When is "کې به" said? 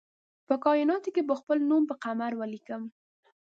1.15-1.35